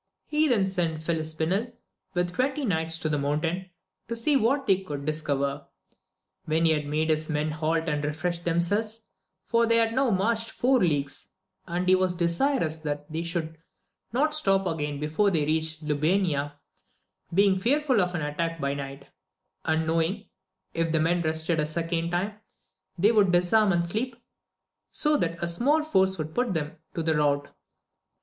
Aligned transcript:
He 0.25 0.47
then 0.47 0.65
sent 0.65 1.03
Filispinel 1.03 1.73
with 2.15 2.33
twenty 2.33 2.65
knights 2.65 2.97
to 2.97 3.07
the 3.07 3.19
mountain, 3.19 3.69
to 4.07 4.15
see 4.15 4.35
what 4.35 4.65
they 4.65 4.77
could 4.81 5.05
dis 5.05 5.21
cover. 5.21 5.67
Then 6.47 6.65
he 6.65 6.81
made 6.81 7.11
his 7.11 7.29
men 7.29 7.51
halt 7.51 7.87
and 7.87 8.03
refresh 8.03 8.39
them 8.39 8.61
selves, 8.61 9.09
for 9.43 9.67
they 9.67 9.75
had 9.77 9.93
now 9.93 10.09
marched 10.09 10.49
four 10.49 10.79
leagues, 10.79 11.27
and 11.67 11.87
he 11.87 11.93
was 11.93 12.15
desirous 12.15 12.79
that 12.79 13.11
they 13.11 13.21
should 13.21 13.59
not 14.11 14.33
stop 14.33 14.65
again 14.65 14.99
before 14.99 15.29
they 15.29 15.45
reached 15.45 15.83
Lubayna, 15.85 16.53
being 17.31 17.59
fearful 17.59 18.01
of 18.01 18.15
an 18.15 18.23
attack 18.23 18.59
by 18.59 18.73
night; 18.73 19.07
and 19.65 19.85
knowing, 19.85 20.25
that 20.73 20.81
if 20.87 20.91
the 20.91 20.99
men 20.99 21.21
rested 21.21 21.59
a 21.59 21.65
second 21.67 22.09
time, 22.09 22.39
they 22.97 23.11
would 23.11 23.31
disarm 23.31 23.71
and 23.71 23.85
sleep, 23.85 24.15
so 24.89 25.15
that 25.15 25.37
a 25.43 25.47
small 25.47 25.83
force 25.83 26.17
would 26.17 26.33
put 26.33 26.55
them 26.55 26.77
to 26.95 27.03
the 27.03 27.15
rout. 27.15 27.51